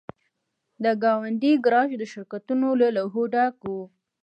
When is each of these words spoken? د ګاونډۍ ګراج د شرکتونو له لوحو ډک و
د 0.83 0.85
ګاونډۍ 1.03 1.53
ګراج 1.65 1.89
د 1.97 2.03
شرکتونو 2.11 2.67
له 2.81 2.87
لوحو 2.95 3.23
ډک 3.33 3.57
و 3.69 3.73